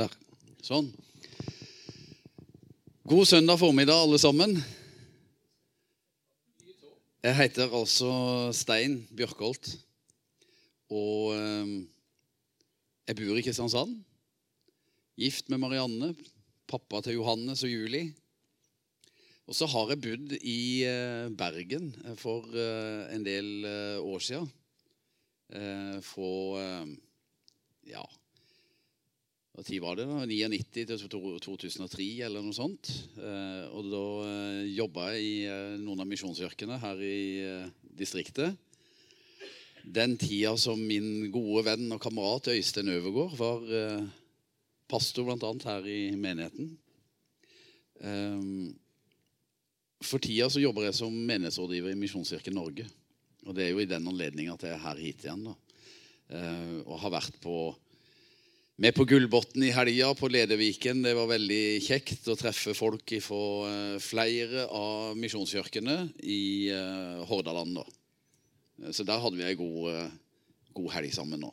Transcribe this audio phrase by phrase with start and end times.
[0.00, 0.12] Der.
[0.64, 0.86] Sånn.
[3.10, 4.54] God søndag formiddag, alle sammen.
[7.20, 8.12] Jeg heter altså
[8.56, 9.74] Stein Bjørkholt.
[10.88, 11.74] Og eh,
[13.10, 13.98] jeg bor i Kristiansand.
[15.20, 16.14] Gift med Marianne.
[16.70, 18.14] Pappa til Johannes og Julie.
[19.50, 21.90] Og så har jeg bodd i eh, Bergen
[22.22, 24.48] for eh, en del eh, år siden.
[25.50, 26.32] For Fra
[26.62, 26.96] eh,
[27.90, 28.06] ja
[29.58, 30.06] Tid var det?
[30.06, 30.22] da?
[30.24, 32.88] 99 til 2003, eller noe sånt.
[33.18, 37.18] Eh, Og da eh, jobba jeg i eh, noen av misjonsyrkene her i
[37.98, 38.54] distriktet.
[39.82, 43.64] Den tida som min gode venn og kamerat Øystein Øvergård var
[44.90, 45.52] pastor bl.a.
[45.64, 46.74] her i menigheten.
[50.04, 52.84] For tida så jobber jeg som menighetsrådgiver i Misjonskirken Norge.
[53.48, 55.48] Og det er jo i den anledning at jeg er her hit igjen.
[55.48, 55.56] da.
[56.84, 57.56] Og har vært på,
[58.80, 61.02] med på Gullbotn i helga, på Ledeviken.
[61.04, 67.76] Det var veldig kjekt å treffe folk fra flere av misjonskirkene i eh, Hordaland.
[67.76, 67.84] da.
[68.80, 70.14] Eh, Så der hadde vi ei god, eh,
[70.72, 71.50] god helg sammen nå.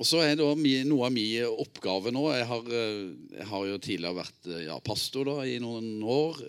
[0.00, 0.40] Og så er det
[0.88, 4.78] noe av min oppgave nå Jeg har, eh, jeg har jo tidligere vært eh, ja,
[4.80, 6.40] pastor da, i noen år.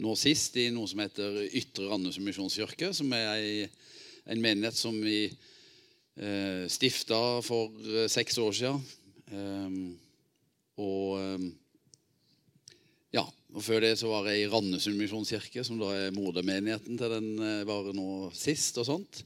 [0.00, 3.70] Nå sist i noe som heter Ytre Randesund misjonskirke, som er ei,
[4.28, 5.30] en menighet som vi
[6.16, 8.80] eh, stifta for eh, seks år siden.
[9.30, 9.82] Ehm,
[10.80, 11.50] og ehm,
[13.14, 17.14] ja, og før det så var jeg i Randesund misjonskirke, som da er modermenigheten til
[17.16, 17.30] den
[17.66, 18.78] bare var nå sist.
[18.78, 19.22] og sånt.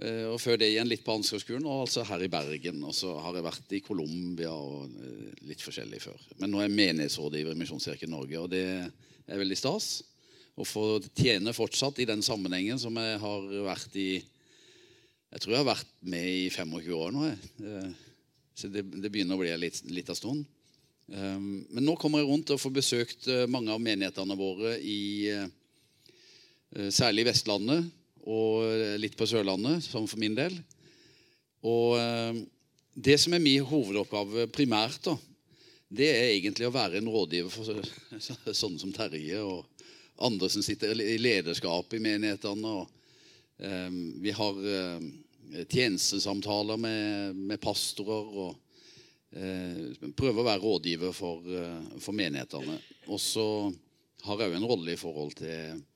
[0.00, 2.80] Eh, Og før det igjen litt på Ansgarskolen, og altså her i Bergen.
[2.88, 6.20] Og så har jeg vært i Colombia og eh, litt forskjellig før.
[6.40, 9.90] Men nå er jeg menighetsrådgiver i Misjonskirken Norge, og det er veldig stas.
[10.56, 14.10] Å få tjene fortsatt i den sammenhengen som jeg har vært i
[15.30, 17.26] Jeg tror jeg har vært med i 25 år nå.
[17.30, 17.50] Jeg.
[17.66, 17.90] Eh,
[18.60, 19.62] Så det, det begynner å bli en
[19.94, 20.42] liten stund.
[21.10, 25.30] Um, Men nå kommer jeg rundt og får besøkt eh, mange av menighetene våre i
[25.32, 25.46] eh,
[26.92, 27.86] særlig Vestlandet
[28.28, 28.66] og
[29.00, 30.58] litt på Sørlandet, som for min del.
[31.66, 32.42] Og eh,
[33.00, 35.16] det som er min hovedoppgave primært, da,
[35.90, 39.64] det er egentlig å være en rådgiver for så- så- sånne som Terje og
[40.20, 42.76] andre som sitter i lederskap i menighetene.
[42.82, 42.99] Og, eh,
[43.60, 48.56] vi har eh, tjenestesamtaler med, med pastorer og
[49.36, 52.78] eh, prøver å være rådgiver for, eh, for menighetene.
[53.10, 53.44] Og så
[54.24, 55.86] har jeg òg en rolle i forhold til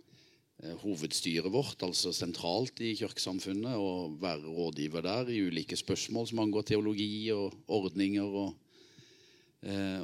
[0.81, 6.65] hovedstyret vårt, altså sentralt i kirkesamfunnet, og være rådgiver der i ulike spørsmål som angår
[6.71, 8.55] teologi og ordninger og,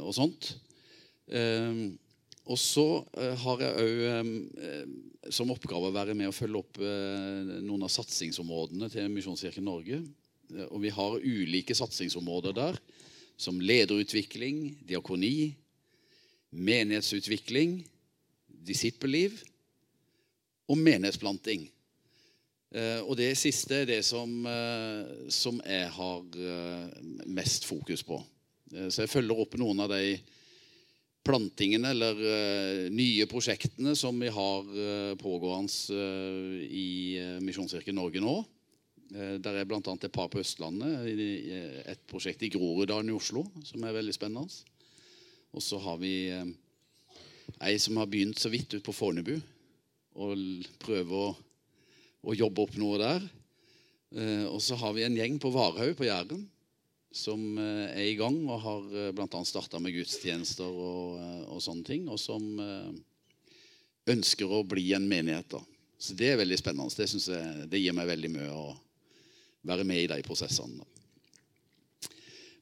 [0.02, 0.50] og sånt.
[2.48, 2.86] Og så
[3.20, 4.84] eh, har jeg òg eh,
[5.30, 10.00] som oppgave å være med og følge opp eh, noen av satsingsområdene til Misjonskirken Norge.
[10.70, 12.78] Og vi har ulike satsingsområder der,
[13.38, 15.52] som lederutvikling, diakoni,
[16.50, 17.76] menighetsutvikling,
[18.66, 19.36] disippelliv
[20.66, 21.68] og menighetsplanting.
[23.06, 24.42] Og det siste er det som,
[25.30, 26.26] som jeg har
[27.30, 28.18] mest fokus på.
[28.90, 30.18] Så jeg følger opp noen av de
[31.26, 36.88] plantingene eller eh, nye prosjektene som vi har eh, pågående eh, i
[37.44, 38.40] Misjonskirken Norge nå.
[39.10, 39.80] Der er bl.a.
[39.82, 41.08] et par på Østlandet.
[41.90, 44.46] Et prosjekt i Groruddalen i Oslo som er veldig spennende.
[45.50, 46.12] Og så har vi
[47.58, 49.32] ei som har begynt så vidt ut på Fornebu
[50.14, 50.44] og
[50.78, 51.32] prøve å,
[52.22, 53.26] å jobbe opp noe der.
[54.54, 56.46] Og så har vi en gjeng på Varhaug på Jæren
[57.10, 59.42] som eh, er i gang og har eh, bl.a.
[59.46, 62.06] starta med gudstjenester og, eh, og sånne ting.
[62.10, 62.46] Og som
[64.10, 65.50] ønsker å bli en menighet.
[65.50, 65.60] da.
[66.00, 66.94] Så det er veldig spennende.
[66.94, 68.68] Det, jeg, det gir meg veldig mye å
[69.66, 70.80] være med i de prosessene.
[70.80, 70.86] da.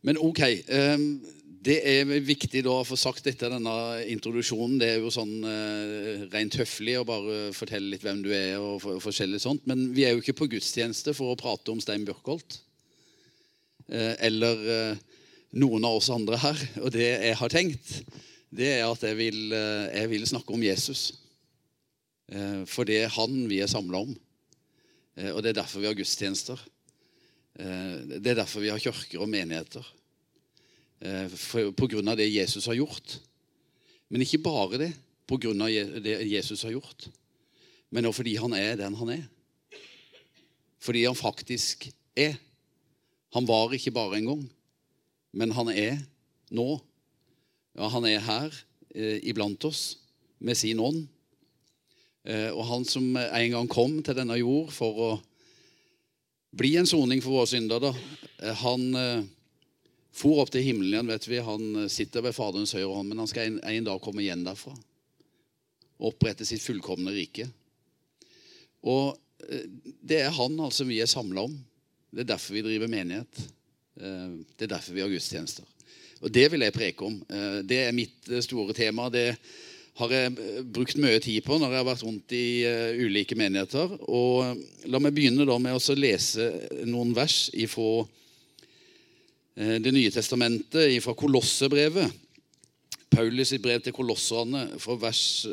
[0.08, 0.40] Men ok.
[1.58, 3.72] Det er viktig da å få sagt etter denne
[4.08, 4.76] introduksjonen.
[4.80, 5.42] Det er jo sånn
[6.30, 8.54] rent høflig å bare fortelle litt hvem du er.
[8.62, 11.82] og for, forskjellig sånt, Men vi er jo ikke på gudstjeneste for å prate om
[11.82, 12.60] Stein Bjørkholt.
[13.88, 14.98] Eh, eller eh,
[15.56, 16.64] noen av oss andre her.
[16.84, 17.92] Og det jeg har tenkt,
[18.52, 21.10] det er at jeg vil, eh, jeg vil snakke om Jesus.
[22.68, 24.10] For det er han vi er samla om.
[25.32, 26.60] Og det er derfor vi har gudstjenester.
[27.56, 29.86] Det er derfor vi har kirker og menigheter.
[31.72, 33.14] På grunn av det Jesus har gjort.
[34.12, 34.90] Men ikke bare det,
[35.24, 35.72] på grunn av
[36.04, 37.08] det Jesus har gjort.
[37.88, 39.24] Men også fordi han er den han er.
[40.84, 42.36] Fordi han faktisk er.
[43.36, 44.44] Han var ikke bare en gang,
[45.36, 45.98] men han er
[46.54, 46.78] nå.
[47.76, 48.52] Ja, han er her
[48.94, 49.98] eh, iblant oss
[50.40, 51.04] med sin ånd.
[52.24, 55.10] Eh, og han som en gang kom til denne jord for å
[56.58, 57.94] bli en soning for våre synder, da,
[58.42, 59.24] eh, han, eh,
[60.18, 61.36] For opp til himmelen igjen, vet vi.
[61.38, 64.72] Han sitter ved Faderens høyre hånd, men han skal en, en dag komme igjen derfra.
[66.00, 67.46] Og opprette sitt fullkomne rike.
[68.82, 69.14] Og
[69.46, 69.68] eh,
[70.02, 71.54] det er han altså vi er samla om.
[72.08, 73.40] Det er derfor vi driver menighet.
[74.00, 75.64] Eh, det er derfor vi har gudstjenester.
[76.20, 77.18] Og det vil jeg preke om.
[77.28, 79.10] Eh, det er mitt store tema.
[79.12, 79.34] Det
[79.98, 82.46] har jeg brukt mye tid på når jeg har vært rundt i
[83.02, 83.96] ulike menigheter.
[84.06, 86.46] Og La meg begynne da med å lese
[86.86, 88.06] noen vers ifra
[89.58, 92.12] Det nye testamentet, fra Kolossebrevet.
[93.10, 95.46] Paulus' sitt brev til kolosserne, fra vers,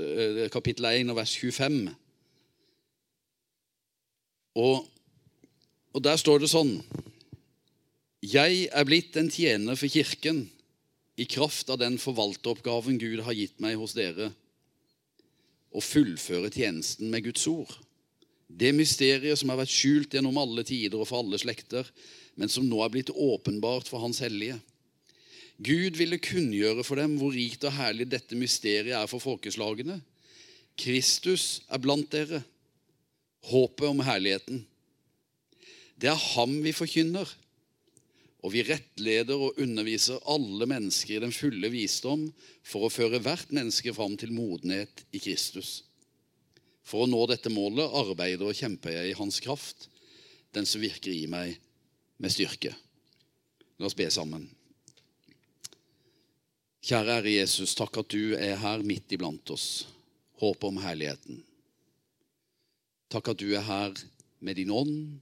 [0.54, 1.90] kapittel 1 og vers 25.
[4.62, 4.86] Og,
[5.96, 6.76] og der står det sånn
[8.26, 10.44] Jeg er blitt en tjener for Kirken
[11.16, 14.34] i kraft av den forvalteroppgaven Gud har gitt meg hos dere,
[15.72, 17.72] å fullføre tjenesten med Guds ord.
[18.52, 21.88] Det mysteriet som har vært skjult gjennom alle tider og for alle slekter,
[22.36, 24.60] men som nå er blitt åpenbart for Hans hellige.
[25.56, 30.02] Gud ville kunngjøre for dem hvor rikt og herlig dette mysteriet er for folkeslagene.
[30.76, 32.44] Kristus er blant dere
[33.48, 34.66] håpet om herligheten.
[35.96, 37.30] Det er ham vi forkynner,
[38.46, 42.28] og vi rettleder og underviser alle mennesker i den fulle visdom
[42.68, 45.80] for å føre hvert menneske fram til modenhet i Kristus.
[46.86, 49.88] For å nå dette målet arbeider og kjemper jeg i Hans kraft,
[50.54, 51.56] den som virker i meg
[52.22, 52.76] med styrke.
[53.80, 54.46] La oss be sammen.
[56.86, 59.88] Kjære Ære Jesus, takk at du er her midt iblant oss.
[60.38, 61.40] Håp om herligheten.
[63.10, 63.96] Takk at du er her
[64.46, 65.16] med din ånd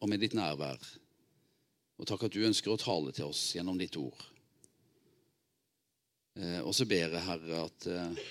[0.00, 0.80] og med ditt nærvær.
[2.00, 4.20] Og takk at du ønsker å tale til oss gjennom ditt ord.
[6.40, 8.30] Eh, og så ber jeg, Herre, at jeg eh,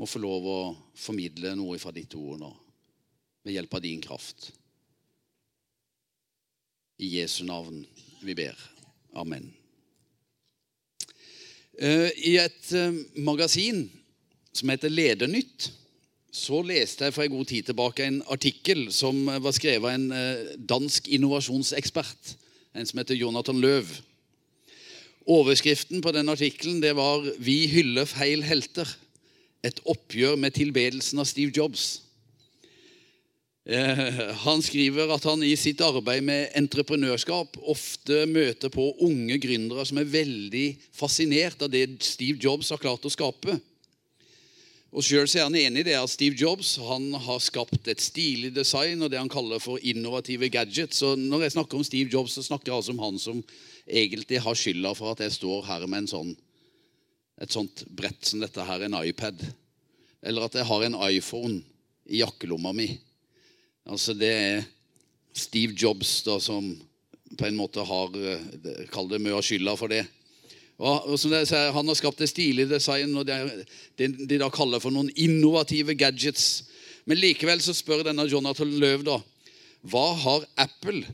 [0.00, 0.58] må få lov å
[0.96, 2.50] formidle noe fra ditt ord nå,
[3.44, 4.50] ved hjelp av din kraft.
[7.00, 7.80] I Jesu navn
[8.20, 8.60] vi ber.
[9.16, 9.48] Amen.
[11.80, 12.72] Eh, I et
[13.16, 13.86] magasin
[14.52, 15.70] som heter Ledernytt,
[16.30, 20.12] så leste jeg for en god tid tilbake en artikkel som var skrevet av en
[20.14, 22.34] eh, dansk innovasjonsekspert,
[22.74, 23.90] en som heter Jonathan Løv.
[25.26, 28.96] Overskriften på den artikkelen var 'Vi hyller feil helter'.
[29.62, 32.00] Et oppgjør med tilbedelsen av Steve Jobs.
[33.66, 39.84] Eh, han skriver at han i sitt arbeid med entreprenørskap ofte møter på unge gründere
[39.84, 43.60] som er veldig fascinert av det Steve Jobs har klart å skape.
[44.90, 48.50] Og Sjøl er han enig i det at Steve Jobs han har skapt et stilig
[48.56, 50.98] design og det han kaller for innovative gadgets.
[50.98, 53.42] Så Når jeg snakker om Steve Jobs, så snakker jeg altså om han som
[53.86, 56.34] egentlig har skylda for at jeg står her med sånn,
[57.40, 59.38] et sånt brett som dette her, en iPad.
[60.26, 61.62] Eller at jeg har en iPhone
[62.10, 62.90] i jakkelomma mi.
[63.86, 64.66] Altså Det er
[65.32, 66.74] Steve Jobs da som
[67.38, 70.02] på en måte har eh, Kall det mye av skylda for det.
[70.80, 73.66] Og, som det, Han har skapt et stilig design, og det,
[74.00, 76.64] det de da kaller for noen innovative gadgets.
[77.04, 79.18] Men likevel så spør denne Jonathan Løv da,
[79.88, 81.04] hva har Apple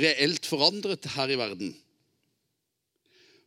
[0.00, 1.74] reelt forandret her i verden?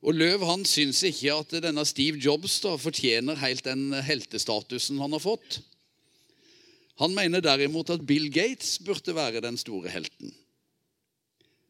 [0.04, 5.16] Og Løv han syns ikke at denne Steve Jobs da fortjener helt den heltestatusen han
[5.16, 5.62] har fått.
[7.02, 10.34] Han mener derimot at Bill Gates burde være den store helten.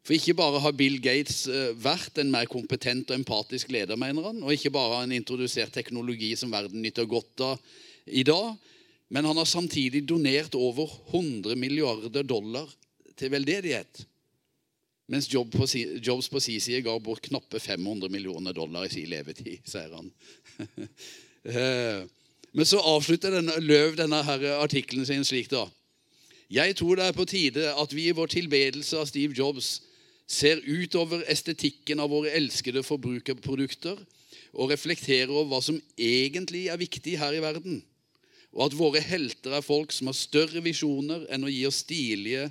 [0.03, 4.27] For ikke bare har Bill Gates eh, vært en mer kompetent og empatisk leder, mener
[4.27, 7.61] han, og ikke bare har han introdusert teknologi som verden nyter godt av
[8.11, 8.51] i dag,
[9.15, 12.67] men han har samtidig donert over 100 milliarder dollar
[13.15, 14.03] til veldedighet.
[15.07, 19.93] Mens Jobs på sin side ga bort knappe 500 millioner dollar i sin levetid, sier
[19.95, 20.11] han.
[21.43, 22.05] Eh,
[22.55, 24.21] men så avslutter denne, Løv denne
[24.63, 25.65] artikkelen sin slik, da.
[26.47, 29.73] Jeg tror det er på tide at vi i vår tilbedelse av Steve Jobs
[30.29, 33.99] ser utover estetikken av våre elskede forbrukerprodukter
[34.53, 37.81] og reflekterer over hva som egentlig er viktig her i verden,
[38.53, 42.47] og at våre helter er folk som har større visjoner enn å gi oss stilige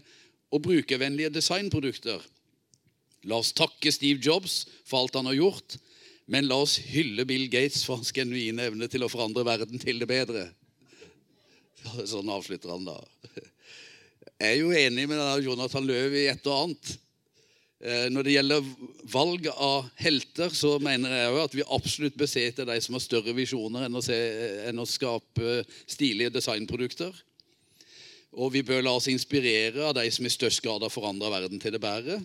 [0.52, 2.20] og brukervennlige designprodukter.
[3.30, 5.78] La oss takke Steve Jobs for alt han har gjort,
[6.26, 10.02] men la oss hylle Bill Gates for hans genuine evne til å forandre verden til
[10.02, 10.48] det bedre.
[12.10, 12.98] Sånn avslutter han da.
[14.42, 16.92] Jeg er jo enig med Jonathan Løv i et og annet.
[17.82, 18.66] Eh, når det gjelder
[19.10, 23.02] valg av helter, så mener jeg at vi absolutt bør se etter de som har
[23.02, 24.18] større visjoner enn å, se,
[24.68, 27.10] enn å skape stilige designprodukter.
[28.38, 31.58] Og vi bør la oss inspirere av de som i størst grad har forandra verden
[31.58, 32.20] til det bedre.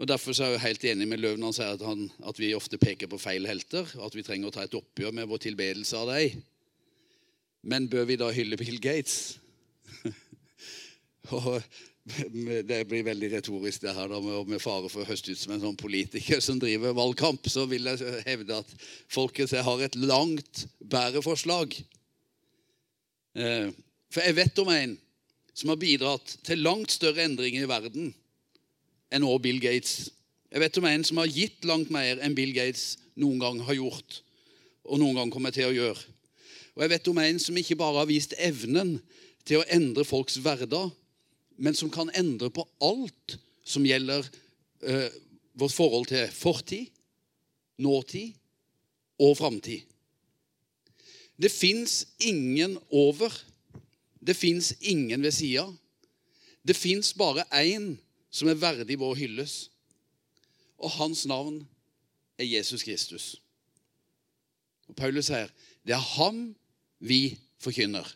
[0.00, 2.54] Og Derfor er jeg helt enig med Løv når han sier at, han, at, vi
[2.56, 3.86] ofte peker på feil helter.
[4.00, 6.40] At vi trenger å ta et oppgjør med vår tilbedelse av dem.
[7.68, 9.36] Men bør vi da hylle Bill Gates?
[11.32, 11.62] Og
[12.68, 15.62] det blir veldig retorisk, det her da, med, fare for å høste ut som en
[15.62, 17.48] sånn politiker som driver valgkamp.
[17.48, 18.74] Så vil jeg hevde at
[19.12, 21.72] folket har et langt bedre forslag.
[23.34, 23.70] Eh,
[24.12, 24.98] for jeg vet om en
[25.54, 28.12] som har bidratt til langt større endringer i verden
[29.14, 30.10] enn også Bill Gates.
[30.50, 33.78] Jeg vet om en som har gitt langt mer enn Bill Gates noen gang har
[33.78, 34.20] gjort,
[34.86, 36.02] og noen gang kommer til å gjøre.
[36.74, 38.96] Og jeg vet om en som ikke bare har vist evnen
[39.46, 40.90] til å endre folks hverdag,
[41.56, 44.26] men som kan endre på alt som gjelder
[44.82, 45.10] eh,
[45.54, 46.90] vårt forhold til fortid,
[47.78, 48.34] nåtid
[49.22, 49.84] og framtid.
[51.36, 53.30] Det fins ingen over.
[54.26, 55.66] Det fins ingen ved sida.
[56.62, 57.96] Det fins bare én
[58.30, 59.70] som er verdig vår hylles.
[60.78, 61.62] Og hans navn
[62.38, 63.34] er Jesus Kristus.
[64.88, 65.50] Og Paulus sier
[65.84, 66.54] det er ham
[66.98, 68.06] vi forkynner.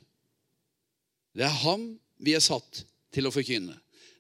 [1.37, 3.77] Det er ham vi er satt til å forkynne.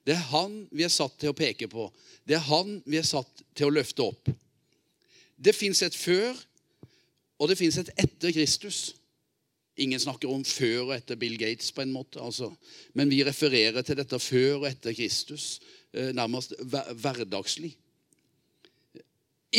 [0.06, 1.88] Det er han vi er satt til å peke på.
[2.24, 4.30] Det er han vi er satt til å løfte opp.
[5.36, 6.32] Det fins et før,
[7.38, 8.94] og det fins et etter Kristus.
[9.78, 12.50] Ingen snakker om før og etter Bill Gates, på en måte, altså.
[12.98, 15.60] men vi refererer til dette før og etter Kristus,
[15.92, 17.76] eh, nærmest hverdagslig.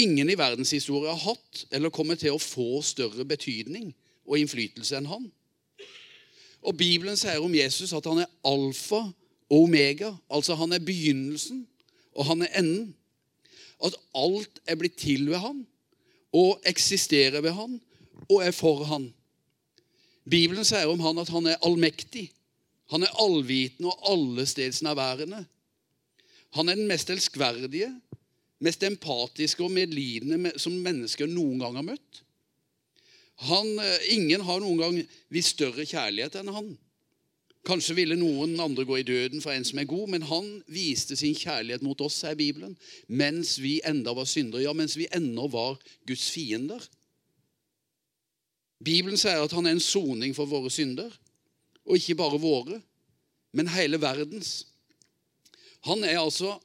[0.02, 3.94] Ingen i verdenshistorien har hatt eller kommer til å få større betydning
[4.28, 5.30] og innflytelse enn han.
[6.62, 9.06] Og Bibelen sier om Jesus at han er alfa
[9.50, 10.14] og omega.
[10.30, 11.68] Altså han er begynnelsen,
[12.16, 12.96] og han er enden.
[13.84, 15.64] At alt er blitt til ved han,
[16.36, 17.80] og eksisterer ved han,
[18.30, 19.10] og er for han.
[20.30, 22.28] Bibelen sier om han at han er allmektig.
[22.92, 25.46] Han er allvitende og allestedsnærværende.
[26.58, 27.90] Han er den mest elskverdige,
[28.60, 32.24] mest empatiske og medlidende som mennesker noen gang har møtt.
[33.48, 34.98] Han, eh, ingen har noen gang
[35.32, 36.72] vist større kjærlighet enn han.
[37.70, 41.14] Kanskje ville noen andre gå i døden for en som er god, men han viste
[41.20, 42.74] sin kjærlighet mot oss, sier Bibelen,
[43.06, 44.64] mens vi enda var syndere.
[44.66, 45.78] Ja, mens vi ennå var
[46.10, 46.82] Guds fiender.
[48.82, 51.14] Bibelen sier at han er en soning for våre synder,
[51.86, 52.80] og ikke bare våre,
[53.54, 54.64] men hele verdens.
[55.86, 56.56] Han er altså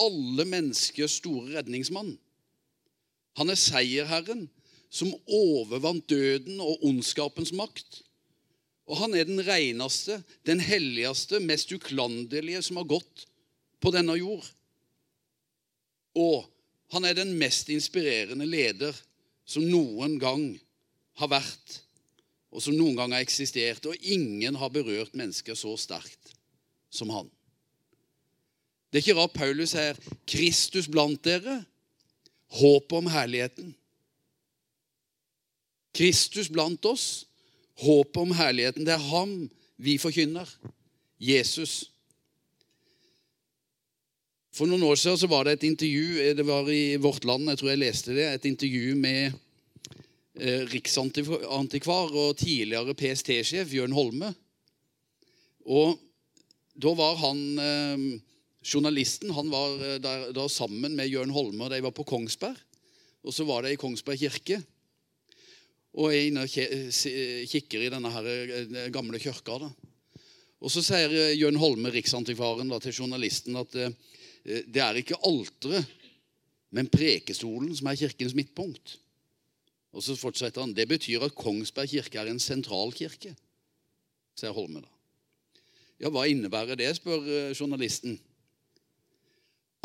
[0.00, 2.14] alle menneskers store redningsmann.
[3.38, 4.46] Han er seierherren
[4.94, 8.00] som overvant døden og ondskapens makt.
[8.84, 13.24] Og han er den reneste, den helligste, mest uklanderlige som har gått
[13.80, 14.44] på denne jord.
[16.14, 16.44] Og
[16.92, 18.96] han er den mest inspirerende leder
[19.48, 20.44] som noen gang
[21.20, 21.80] har vært,
[22.54, 23.86] og som noen gang har eksistert.
[23.88, 26.34] Og ingen har berørt mennesker så sterkt
[26.92, 27.30] som han.
[28.92, 31.64] Det er ikke rart Paulus her 'Kristus blant dere',
[32.54, 33.74] håpet om herligheten.
[35.94, 37.26] Kristus blant oss,
[37.82, 38.86] håpet om herligheten.
[38.86, 39.34] Det er ham
[39.82, 40.48] vi forkynner.
[41.18, 41.90] Jesus.
[44.54, 47.58] For noen år siden så var det et intervju det var i Vårt Land, jeg
[47.58, 49.32] tror jeg leste det, et intervju med
[50.38, 54.30] eh, riksantikvar og tidligere PST-sjef Jørn Holme.
[55.66, 55.98] Og
[56.78, 58.06] da var han eh,
[58.64, 62.56] Journalisten han var der, der, sammen med Jørn Holme, og de var på Kongsberg.
[63.24, 64.60] Og så var de i Kongsberg kirke.
[65.94, 69.60] Og er inne og kikker i denne her eh, gamle kirka.
[69.62, 73.94] Og Så sier eh, Jørn Holme, riksantikvaren, da, til journalisten at eh,
[74.44, 75.86] det er ikke alteret,
[76.74, 78.96] men prekestolen som er kirkens midtpunkt.
[79.94, 80.74] Og Så fortsetter han.
[80.74, 83.36] Det betyr at Kongsberg kirke er en sentralkirke,
[84.34, 84.82] sier Holme.
[84.82, 84.90] da.
[86.02, 88.18] Ja, Hva innebærer det, spør journalisten.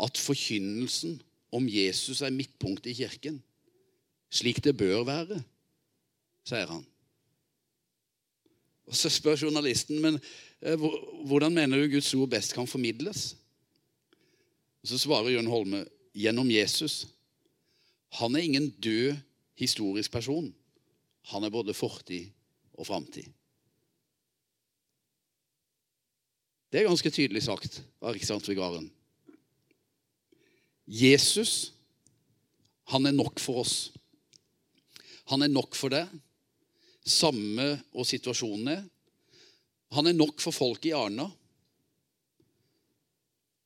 [0.02, 1.20] At forkynnelsen
[1.54, 3.38] om Jesus er midtpunktet i kirken,
[4.30, 5.38] slik det bør være
[6.46, 6.84] sier han.
[8.90, 10.18] Og Så spør journalisten men
[10.60, 10.78] eh,
[11.28, 13.34] hvordan mener du Guds ord best kan formidles.
[14.82, 15.84] Og Så svarer Jørn Holme
[16.16, 17.06] gjennom Jesus.
[18.18, 19.16] Han er ingen død
[19.60, 20.54] historisk person.
[21.30, 22.30] Han er både fortid
[22.74, 23.28] og framtid.
[26.70, 28.86] Det er ganske tydelig sagt av riksantikvaren.
[30.86, 31.72] Jesus,
[32.90, 33.90] han er nok for oss.
[35.30, 36.10] Han er nok for deg
[37.06, 38.82] samme og situasjonen er.
[39.96, 41.26] Han er nok for folk i Arna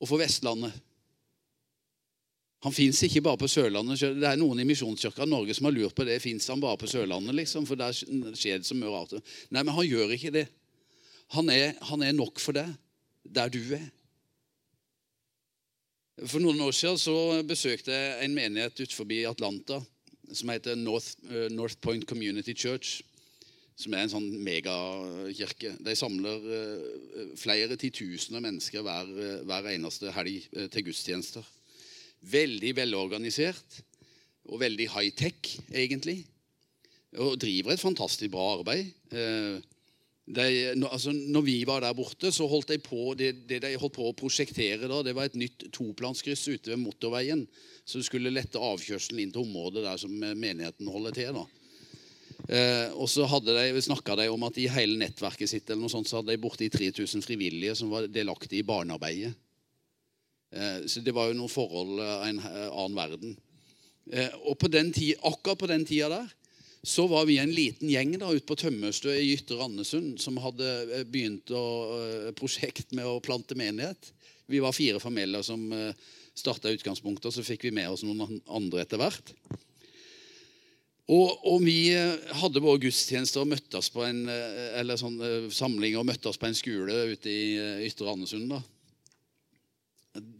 [0.00, 0.72] og for Vestlandet.
[2.64, 4.00] Han fins ikke bare på Sørlandet.
[4.16, 6.16] Det er noen i Misjonskirka Norge som har lurt på det.
[6.24, 7.66] Fins han bare på Sørlandet, liksom?
[7.68, 9.12] For der skjer det så mye rart.
[9.52, 10.46] Nei, men han gjør ikke det.
[11.36, 12.72] Han er, han er nok for deg
[13.24, 13.84] der du er.
[16.24, 19.80] For noen år siden så besøkte jeg en menighet utenfor Atlanta
[20.32, 23.02] som heter North, uh, North Point Community Church.
[23.74, 25.74] Som er en sånn megakirke.
[25.82, 31.46] De samler eh, flere titusener mennesker hver, eh, hver eneste helg eh, til gudstjenester.
[32.30, 33.80] Veldig velorganisert
[34.46, 36.22] og veldig high-tech, egentlig.
[37.18, 38.90] Og driver et fantastisk bra arbeid.
[40.24, 40.46] De,
[40.88, 44.08] altså, når vi var der borte, så holdt de på det, det de holdt på
[44.08, 47.44] å prosjektere da, det var et nytt toplanskryss ute ved motorveien.
[47.84, 51.36] som skulle lette avkjørselen inn til området der som menigheten holder til.
[51.36, 51.63] da.
[52.48, 56.20] Eh, og så snakka de om at i hele nettverket sitt eller noe sånt, så
[56.20, 59.32] hadde de borti 3000 frivillige som var delaktige i barnearbeidet.
[60.54, 63.36] Eh, så det var jo noen forhold av en eh, annen verden.
[64.12, 66.32] Eh, og på den tid, akkurat på den tida der
[66.84, 70.68] så var vi en liten gjeng da, ute på Tømmerstø i Ytre Randesund som hadde
[70.84, 71.64] eh, begynt å,
[71.96, 74.10] eh, prosjekt med å plante menighet.
[74.52, 75.62] Vi var fire familier som
[76.36, 79.32] starta utgangspunktet, og så fikk vi med oss noen andre etter hvert.
[81.04, 85.48] Og, og, vi eh, hadde vår gudstjeneste og møttes på en eh, eller sånn eh,
[85.52, 88.54] samling og møttes på en skole ute i Ytre Andesund.
[88.54, 88.62] Da.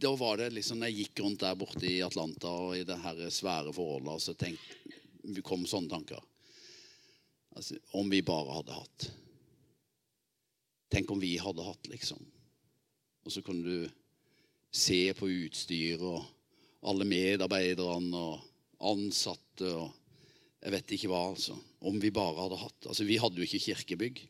[0.07, 3.21] da var det liksom, jeg gikk rundt der borte i Atlanta og i det her
[3.29, 6.23] svære forholdet, så tenkte, kom sånne tanker.
[7.55, 9.07] Altså, om vi bare hadde hatt.
[10.95, 12.25] Tenk om vi hadde hatt, liksom.
[13.25, 13.93] Og så kunne du
[14.75, 16.25] se på utstyr og
[16.89, 18.49] alle medarbeiderne og
[18.93, 19.69] ansatte.
[19.69, 19.93] og
[20.65, 21.57] jeg vet ikke hva, altså.
[21.85, 24.23] Om vi bare hadde hatt Altså, Vi hadde jo ikke kirkebygg.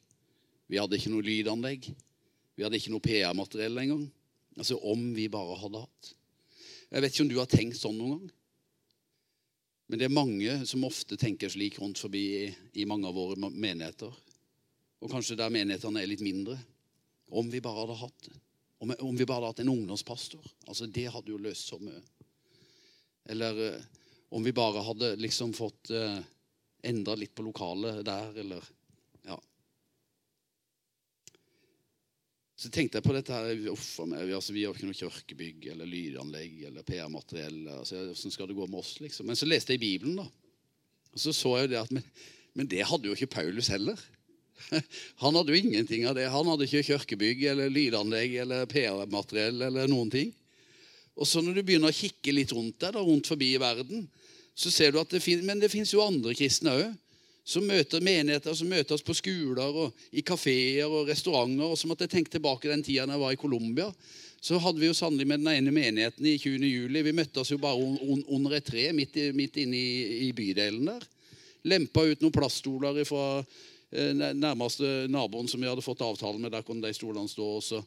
[0.67, 1.87] Vi hadde ikke noe lydanlegg.
[2.55, 4.09] Vi hadde ikke noe PR-materiell engang.
[4.59, 6.11] Altså, om vi bare hadde hatt.
[6.91, 8.33] Jeg vet ikke om du har tenkt sånn noen gang.
[9.91, 12.45] Men det er mange som ofte tenker slik rundt forbi i,
[12.81, 14.15] i mange av våre menigheter.
[15.05, 16.57] Og kanskje der menighetene er litt mindre.
[17.31, 18.31] Om vi bare hadde hatt.
[18.83, 20.47] Om, om vi bare hadde hatt en ungdomspastor.
[20.67, 22.01] Altså, Det hadde jo løst så mye.
[23.31, 23.85] Eller eh,
[24.35, 26.19] om vi bare hadde liksom fått eh,
[26.83, 28.65] endra litt på lokalet der, eller
[29.29, 29.37] Ja.
[32.59, 36.65] Så tenkte jeg på dette her uff, altså, Vi har ikke noe kirkebygg eller lydanlegg
[36.67, 37.61] eller PR-materiell.
[37.77, 39.31] Altså, skal det gå med oss, liksom?
[39.31, 40.27] Men så leste jeg i Bibelen, da.
[41.15, 42.03] Og så så jeg det at men,
[42.59, 44.01] men det hadde jo ikke Paulus heller.
[45.23, 46.27] Han hadde jo ingenting av det.
[46.35, 50.35] Han hadde ikke kirkebygg eller lydanlegg eller PR-materiell eller noen ting.
[51.15, 54.09] Og så når du begynner å kikke litt rundt deg, da, rundt forbi i verden,
[54.55, 56.93] så ser du at det finnes, Men det fins jo andre kristne òg.
[57.45, 61.67] Som møter menigheter som møtes på skoler og i kafeer og restauranter.
[61.67, 63.91] og Som at jeg tenkte tilbake den tida jeg var i Colombia.
[64.41, 66.65] Så hadde vi jo sannelig med den ene menigheten i 20.
[66.65, 67.03] juli.
[67.03, 67.77] Vi møtte oss jo bare
[68.29, 69.93] under et tre midt, midt inne i,
[70.29, 71.05] i, bydelen der.
[71.65, 76.53] Lempa ut noen plaststoler fra eh, nærmeste naboen som vi hadde fått avtale med.
[76.53, 77.55] Der kunne de stolene stå.
[77.61, 77.85] og så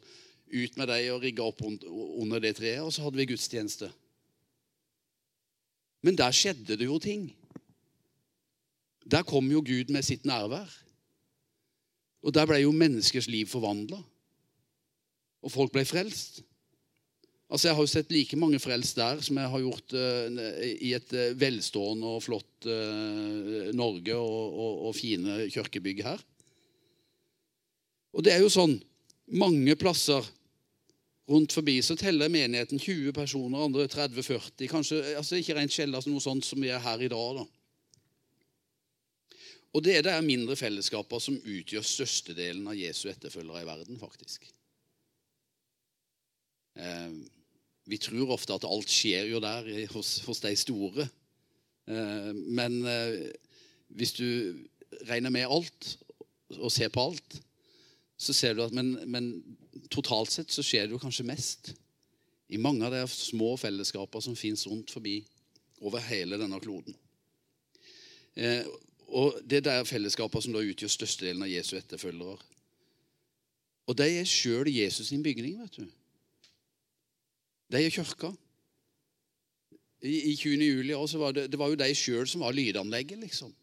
[0.48, 2.80] Ut med dem og rigga opp under det treet.
[2.80, 3.90] Og så hadde vi gudstjeneste.
[6.02, 7.28] Men der skjedde det jo ting.
[9.08, 10.68] Der kom jo Gud med sitt nærvær.
[12.22, 13.98] Og der ble jo menneskers liv forvandla.
[15.42, 16.42] Og folk ble frelst.
[17.48, 20.40] Altså Jeg har jo sett like mange frelst der som jeg har gjort uh,
[20.84, 26.20] i et uh, velstående og flott uh, Norge og, og, og, fine kirkebygg her.
[28.12, 28.76] Og det er jo sånn
[29.32, 30.26] mange plasser
[31.28, 34.64] Rundt forbi så teller menigheten 20 personer, andre 30-40.
[34.70, 37.42] Kanskje altså ikke rent skjellas noe sånt som vi er her i dag.
[37.42, 37.44] da.
[39.76, 44.48] Og det er det mindre fellesskaper som utgjør størstedelen av Jesu etterfølgere i verden, faktisk.
[46.78, 47.12] Eh,
[47.88, 51.08] vi tror ofte at alt skjer jo der hos, hos de store.
[51.88, 53.28] Eh, men eh,
[53.88, 54.28] hvis du
[55.08, 55.92] regner med alt
[56.56, 57.38] og ser på alt,
[58.18, 59.30] så ser du at men, men
[59.94, 61.72] totalt sett så skjer det jo kanskje mest
[62.48, 65.20] i mange av de små fellesskaper som fins rundt forbi
[65.84, 66.96] over hele denne kloden.
[68.34, 68.66] Eh,
[69.08, 72.36] og Det er de fellesskaper som da utgjør størstedelen av Jesu etterfølgere.
[73.88, 75.60] Og de er sjøl Jesus sin bygning.
[75.62, 75.86] vet du.
[77.72, 78.32] De er kirka.
[80.02, 80.62] I, i 20.
[80.62, 83.54] juli også var det, det var jo de sjøl som var lydanlegget, liksom.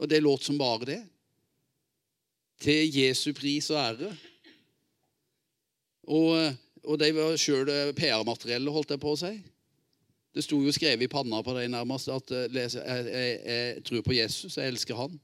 [0.00, 1.00] Og det låt som bare det.
[2.60, 4.10] Til Jesu pris og ære.
[6.10, 9.32] Og, og de var sjøl eh, PR-materiellet, holdt jeg på å si.
[10.34, 14.04] Det sto jo skrevet i panna på dem nærmest at eh, jeg, jeg, jeg, tror
[14.06, 15.16] på Jesus, jeg elsker han.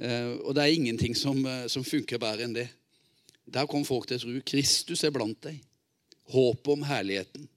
[0.00, 1.40] Eh, og det er ingenting som,
[1.70, 2.68] som funker bedre enn det.
[3.50, 4.36] Der kom folk til å tro.
[4.52, 5.62] Kristus er blant deg.
[6.30, 7.48] Håpet om herligheten.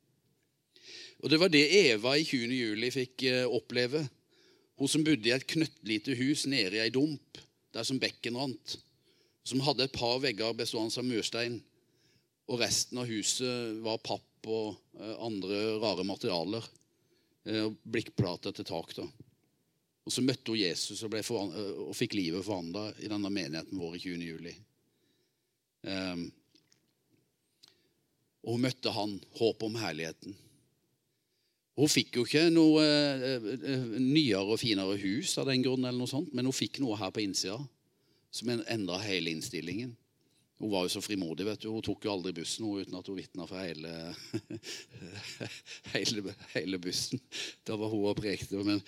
[1.23, 2.51] Og Det var det Eva i 20.
[2.51, 4.01] juli fikk oppleve.
[4.79, 7.37] Hun som bodde i et knøttlite hus nede i ei dump,
[7.73, 8.77] der som bekken rant
[9.43, 11.57] som hadde et par vegger bestående av murstein.
[12.47, 16.65] Og resten av huset var papp og eh, andre rare materialer.
[17.43, 18.93] Og blikkplater til tak.
[18.95, 19.03] da.
[20.03, 24.03] Og så møtte hun Jesus og, og fikk livet forandra i denne menigheten vår i
[24.03, 24.23] 20.
[24.29, 24.53] juli.
[25.83, 26.23] Um,
[28.43, 30.35] og hun møtte han, håp om herligheten.
[31.79, 33.47] Hun fikk jo ikke noe uh,
[33.97, 37.13] nyere og finere hus av den grunn, eller noe sånt, men hun fikk noe her
[37.13, 37.57] på innsida
[38.33, 39.95] som endra hele innstillingen.
[40.57, 41.45] Hun var jo så frimodig.
[41.45, 41.69] vet du.
[41.69, 44.13] Hun tok jo aldri bussen hun, uten at hun vitna for hele,
[45.93, 47.21] hele, hele, bussen.
[47.67, 48.61] Da var hun og prekte.
[48.65, 48.79] Men,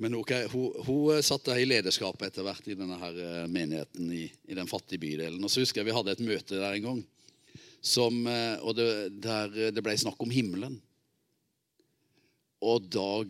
[0.00, 4.12] men okay, hun, hun, satt der i lederskapet etter hvert i denne her eh, menigheten
[4.16, 5.42] i, i, den fattige bydelen.
[5.44, 7.02] Og så husker jeg Vi hadde et møte der en gang,
[7.82, 8.88] som, eh, og det,
[9.24, 10.78] der det ble snakk om himmelen.
[12.60, 13.22] Og da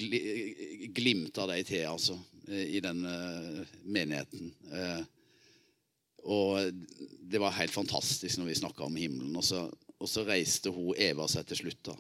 [0.95, 2.17] glimta de til, altså,
[2.51, 3.05] i den
[3.87, 4.51] menigheten.
[6.27, 6.73] Og
[7.31, 9.37] det var helt fantastisk når vi snakka om himmelen.
[9.39, 11.93] Og så, og så, reiste hun Eva seg til slutt.
[11.93, 11.95] da.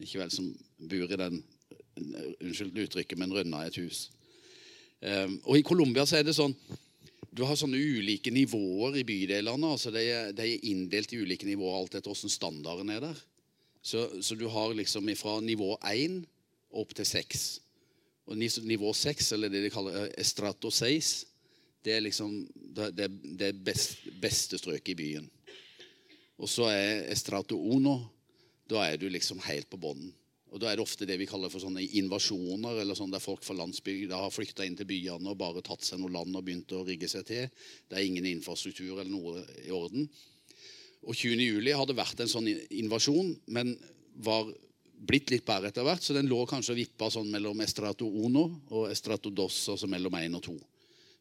[0.00, 1.42] Ikke vel som bor i den
[2.00, 4.06] Unnskyld uttrykket, men rønna i et hus.
[5.44, 6.54] Og I Colombia så er det sånn
[7.30, 9.68] du har sånne ulike nivåer i bydelene.
[9.70, 10.02] altså De
[10.34, 13.20] de er inndelt i ulike nivåer alt etter hvordan standarden er der.
[13.82, 16.24] Så, så du har liksom fra nivå 1
[16.70, 17.48] opp til 6.
[18.30, 21.10] Og nivå 6, eller det de kaller estrato 6,
[21.82, 22.34] det er liksom
[22.94, 23.08] det,
[23.40, 25.28] det best, beste strøket i byen.
[26.40, 27.98] Og så er Estrato Uno.
[28.70, 30.12] Da er du liksom helt på bånden.
[30.50, 33.44] Og Da er det ofte det vi kaller for sånne invasjoner, eller sånn der folk
[33.46, 36.74] fra landsbygda har flykta inn til byene og bare tatt seg noe land og begynt
[36.74, 37.46] å rigge seg til.
[37.86, 40.08] Det er ingen infrastruktur eller noe i orden.
[41.06, 41.38] Og 20.
[41.38, 43.76] juli hadde vært en sånn invasjon, men
[44.26, 44.50] var
[45.00, 46.04] blitt litt bedre etter hvert.
[46.04, 50.18] Så den lå kanskje og vippa sånn mellom Estrato Uno og Estrato Dos, altså mellom
[50.20, 50.56] én og to.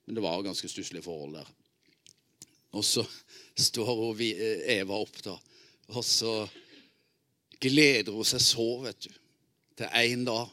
[0.06, 1.50] Men det var ganske stusslige forhold der.
[2.78, 3.06] Og så
[3.58, 5.36] står hun, eh, Eva opp, da.
[5.90, 6.50] Og så
[7.60, 9.10] gleder hun seg så, vet du,
[9.76, 10.50] til én dag.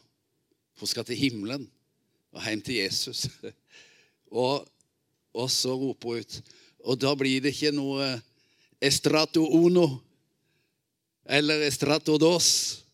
[0.80, 1.68] Hun skal til himmelen
[2.32, 3.28] og hjem til Jesus.
[4.36, 4.66] Og,
[5.32, 6.34] og så roper hun ut.
[6.84, 8.08] Og da blir det ikke noe
[8.82, 10.00] estrato uno
[11.24, 12.85] eller estrato dos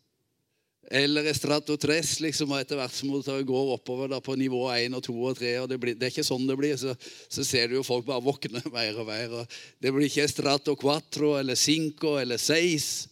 [0.94, 4.92] eller Estrato Tres, liksom, og etter hvert som du går oppover da, på nivå 1
[4.98, 6.74] og 2 og 3 og det, blir, det er ikke sånn det blir.
[6.76, 6.92] Så,
[7.32, 9.32] så, ser du jo folk bare våkne mer og mer.
[9.40, 13.06] og Det blir ikke Estrato Quattro eller Cinco eller Seis,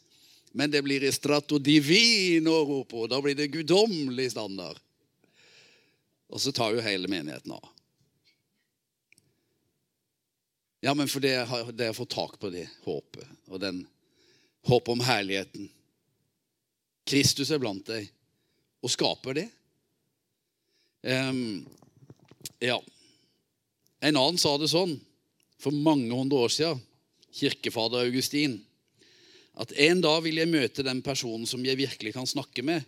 [0.52, 3.10] men det blir Estrato Divino roper rope.
[3.14, 4.76] Da blir det guddommelig standard.
[6.28, 7.64] Og så tar jo hele menigheten av.
[10.84, 13.86] Ja, men for det har jeg fått tak på det håpet, og den
[14.68, 15.72] håpet om herligheten.
[17.11, 18.07] Kristus er blant deg
[18.81, 19.46] og skaper det.
[21.03, 21.66] Um,
[22.62, 22.79] ja.
[24.01, 24.94] En annen sa det sånn
[25.61, 26.81] for mange hundre år siden,
[27.37, 28.57] kirkefader Augustin,
[29.61, 32.87] at en dag vil jeg møte den personen som jeg virkelig kan snakke med,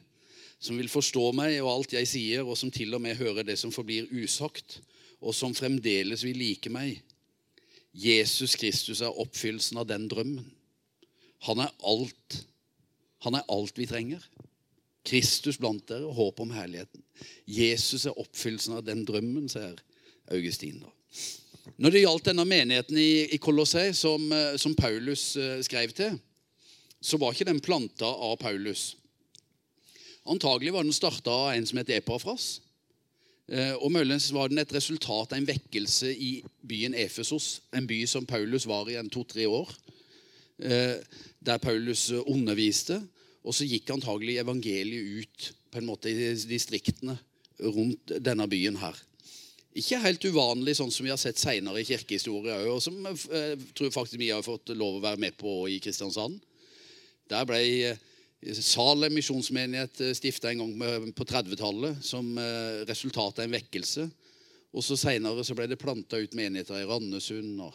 [0.63, 3.59] som vil forstå meg og alt jeg sier, og som til og med hører det
[3.61, 4.79] som forblir usagt,
[5.21, 7.03] og som fremdeles vil like meg.
[7.93, 10.47] Jesus Kristus er oppfyllelsen av den drømmen.
[11.47, 12.39] Han er alt
[13.23, 14.25] han er alt vi trenger.
[15.07, 17.03] Kristus blant dere, håp om herligheten.
[17.47, 19.79] Jesus er oppfyllelsen av den drømmen, sier
[20.31, 20.83] Augustin.
[20.83, 20.91] da.
[21.79, 26.19] Når det gjaldt denne menigheten i, i Kolossei, som, eh, som, Paulus uh, skrev til,
[27.03, 28.97] så var ikke den planta av Paulus.
[30.31, 32.61] Antagelig var den starta av en som het Epafras.
[33.51, 36.33] Uh, og muligens var den et resultat av en vekkelse i
[36.67, 39.75] byen Efesos, en by som Paulus var i en to-tre år.
[41.43, 43.01] Der Paulus underviste.
[43.43, 47.17] Og så gikk antagelig evangeliet ut på en måte i distriktene
[47.63, 48.97] rundt denne byen her.
[49.79, 53.21] Ikke helt uvanlig, sånn som vi har sett senere i kirkehistorie òg, og som jeg
[53.33, 56.43] eh, tror faktisk vi har fått lov å være med på i Kristiansand.
[57.33, 58.03] Der ble eh,
[58.59, 62.35] Salem misjonsmenighet eh, stifta en gang på 30-tallet som
[62.91, 64.07] resultat av en vekkelse.
[64.77, 67.73] Og så Seinere ble det planta ut menigheter i Randesund, og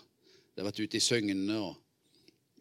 [0.53, 1.57] det har vært ute i Søgne.
[1.57, 1.86] og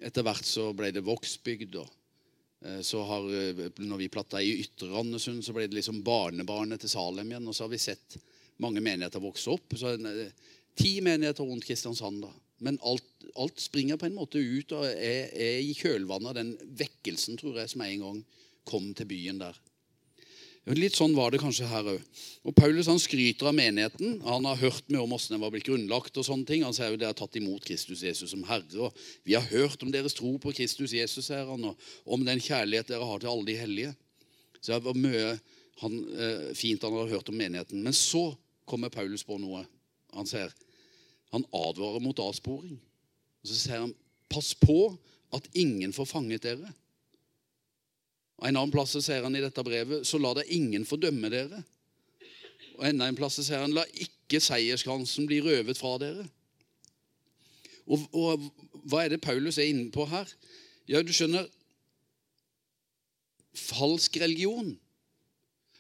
[0.04, 1.78] Etter hvert så ble det Vågsbygd.
[1.80, 6.80] Eh, så har, eh, når vi platta i Ytre Randesund, så ble det liksom barnebarnet
[6.80, 7.48] til Salem igjen.
[7.48, 8.18] Og så har vi sett
[8.58, 9.76] mange menigheter vokse opp.
[9.76, 10.32] Så en,
[10.76, 12.20] Ti menigheter rundt Kristiansand.
[12.22, 12.32] da.
[12.58, 13.04] Men alt,
[13.36, 17.56] alt, springer på en måte ut og er, er i kjølvannet av den vekkelsen tror
[17.60, 18.18] jeg, som en gang
[18.68, 19.56] kom til byen der.
[20.74, 22.22] Litt sånn var det kanskje her òg.
[22.56, 24.16] Paulus han skryter av menigheten.
[24.26, 26.16] Han har hørt med om hvordan den var blitt grunnlagt.
[26.18, 26.64] og sånne ting.
[26.66, 28.66] Han sier jo dere har tatt imot Kristus Jesus som Herre.
[28.88, 32.88] og Vi har hørt om deres tro på Kristus Jesus her, og om den kjærlighet
[32.88, 33.94] dere har til alle de hellige.
[34.60, 35.38] Så det var mye
[35.80, 37.82] han, eh, fint han hadde hørt om menigheten.
[37.82, 39.64] Men så kommer Paulus på noe.
[40.14, 40.50] Han sier,
[41.30, 42.80] han advarer mot avsporing.
[43.42, 43.94] Og Så sier han,
[44.28, 44.98] pass på
[45.32, 46.74] at ingen får fanget dere.
[48.46, 51.62] En annen plass sier han i dette brevet så la det ingen fordømme dere.
[52.76, 56.26] Og enda en plass sier han, la ikke seierskransen bli røvet fra dere.
[57.86, 58.46] Og, og
[58.86, 60.30] hva er det Paulus er inne på her?
[60.90, 61.48] Ja, du skjønner
[63.56, 64.74] Falsk religion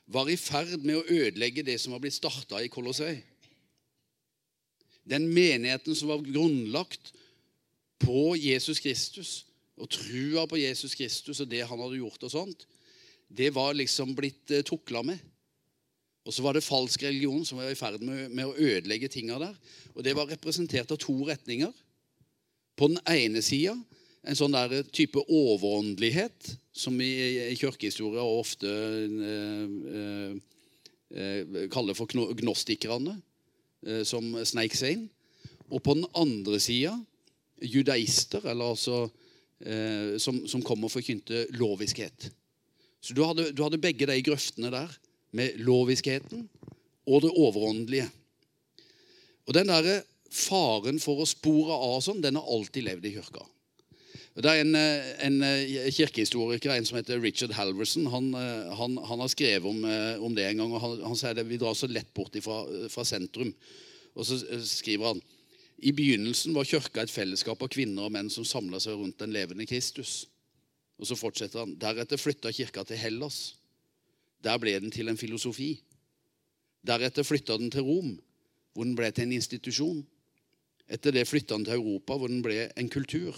[0.08, 3.18] var i ferd med å ødelegge det som var blitt starta i Kolossei.
[5.04, 7.12] Den menigheten som var grunnlagt
[8.00, 9.34] på Jesus Kristus,
[9.76, 12.66] og trua på Jesus Kristus og det han hadde gjort, og sånt,
[13.28, 15.20] det var liksom blitt eh, tukla med.
[16.26, 19.38] Og så var det falsk religion som var i ferd med, med å ødelegge tinga
[19.38, 19.54] der.
[19.94, 21.70] Og det var representert av to retninger.
[22.76, 23.76] På den ene sida
[24.26, 27.12] en sånn der type overåndelighet som i,
[27.52, 29.66] i kirkehistoria ofte eh,
[30.00, 30.32] eh,
[31.14, 33.14] eh, kaller for gnostikerne,
[33.86, 35.06] eh, som sneik seg inn.
[35.70, 36.96] Og på den andre sida
[37.62, 39.06] judaister, eller altså
[39.64, 42.28] eh, som, som kom og forkynte loviskhet.
[43.00, 44.92] Så du hadde, du hadde begge de grøftene der,
[45.36, 46.46] med loviskheten
[47.06, 48.06] og det overåndelige.
[49.46, 50.00] Og den der
[50.32, 53.44] faren for å spore av sånn, den har alltid levd i kirka.
[54.36, 54.76] Det er en,
[55.24, 55.36] en,
[55.94, 58.08] kirkehistoriker en som heter Richard Halverson.
[58.12, 58.26] Han,
[58.76, 59.78] han, han har skrevet om,
[60.20, 60.74] om, det en gang.
[60.76, 62.58] og Han, han sier det, vi drar så lett bort fra,
[62.92, 63.54] fra sentrum.
[64.12, 65.22] Og så skriver han
[65.76, 69.34] i begynnelsen var kirka et fellesskap av kvinner og menn som samla seg rundt den
[69.34, 70.24] levende Kristus.
[70.96, 71.74] Og så fortsetter han.
[71.76, 73.56] Deretter flytta kirka til Hellas.
[74.44, 75.74] Der ble den til en filosofi.
[76.86, 78.14] Deretter flytta den til Rom,
[78.72, 80.00] hvor den ble til en institusjon.
[80.88, 83.36] Etter det flytta den til Europa, hvor den ble en kultur.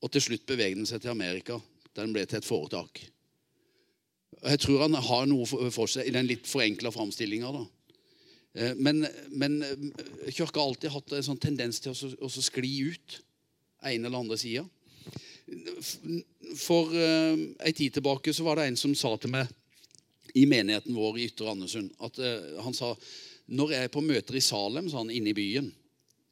[0.00, 1.58] Og til slutt beveget den seg til Amerika,
[1.94, 3.02] der den ble til et foretak.
[4.40, 7.50] Jeg tror han har noe for seg i den litt forenkla framstillinga.
[8.52, 12.72] Eh, men, men eh, Kirka har alltid hatt en sånn tendens til å, å skli
[12.90, 13.20] ut
[13.86, 14.66] ene eller andre sida.
[16.60, 19.48] For uh, ei tid tilbake så var det en som sa til meg
[20.38, 22.92] i menigheten vår i Ytre Andesund at uh, han sa
[23.50, 25.72] når jeg er på møter i Salem, sa han, inne i byen,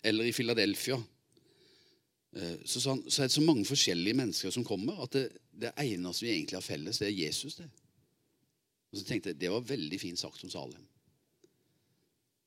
[0.06, 5.00] eller i Philadelphia, uh, så, han, så, er det så mange forskjellige mennesker som kommer,
[5.02, 7.58] at det, det eneste vi egentlig har felles, det er Jesus.
[7.58, 7.66] det.
[8.92, 10.86] Og så tenkte jeg, Det var veldig fint sagt om Salem.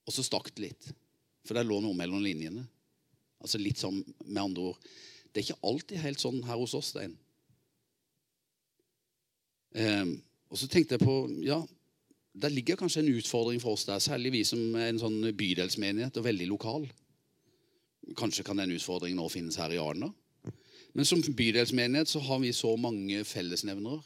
[0.07, 0.87] Og så stakk det litt.
[1.45, 2.63] For det lå noe mellom linjene.
[3.41, 4.89] Altså litt sånn med andre ord
[5.31, 7.15] Det er ikke alltid helt sånn her hos oss, Stein.
[9.71, 10.17] Um,
[10.51, 11.15] og så tenkte jeg på
[11.47, 11.61] Ja,
[12.33, 16.19] der ligger kanskje en utfordring for oss der, særlig vi som er en sånn bydelsmenighet
[16.19, 16.87] og veldig lokal.
[18.19, 20.11] Kanskje kan den utfordringen nå finnes her i Arna.
[20.93, 24.03] Men som bydelsmenighet så har vi så mange fellesnevnere.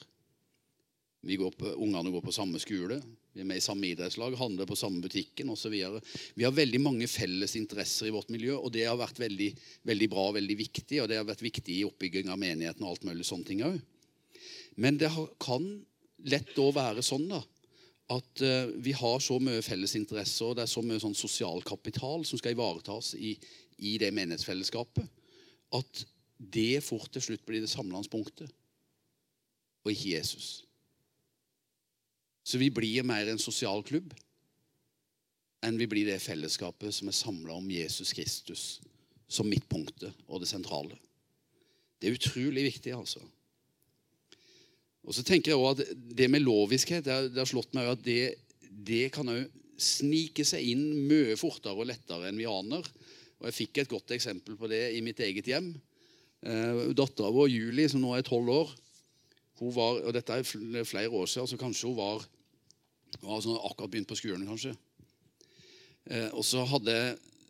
[1.25, 2.99] Går på, ungene går på samme skole,
[3.35, 5.73] vi er med i samme idrettslag, handler på samme butikken osv.
[6.37, 9.49] Vi har veldig mange felles interesser i vårt miljø, og det har vært veldig,
[9.89, 11.01] veldig bra og veldig viktig.
[11.03, 13.81] Og det har vært viktig i oppbygging av menigheten og alt mulig sånne ting òg.
[14.79, 15.09] Men det
[15.43, 15.67] kan
[16.31, 17.41] lett da være sånn da,
[18.15, 21.63] at uh, vi har så mye felles interesser, og det er så mye sånn sosial
[21.65, 23.33] kapital som skal ivaretas i,
[23.83, 25.09] i det menighetsfellesskapet,
[25.75, 26.05] at
[26.37, 28.51] det fort til slutt blir det samlende punktet,
[29.83, 30.64] og ikke Jesus.
[32.45, 34.13] Så vi blir mer en sosial klubb
[35.65, 38.65] enn vi blir det fellesskapet som er samla om Jesus Kristus
[39.25, 40.93] som midtpunktet og det sentrale.
[41.97, 43.23] Det er utrolig viktig, altså.
[45.05, 48.35] Og så tenker jeg også at Det med loviskhet det har, slått meg at det,
[48.69, 49.49] det kan òg
[49.81, 52.85] snike seg inn mye fortere og lettere enn vi aner.
[53.41, 55.73] Og Jeg fikk et godt eksempel på det i mitt eget hjem.
[56.45, 58.71] Eh, Dattera vår Julie, som nå er tolv år,
[59.59, 62.23] hun var, og dette er flere år siden, så kanskje hun var
[63.23, 64.75] var sånn, akkurat begynt på skolen, kanskje.
[66.05, 66.95] Eh, og så hadde